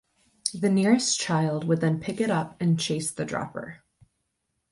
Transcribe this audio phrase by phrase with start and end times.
[0.55, 3.83] The nearest child would then pick it up and chase the dropper.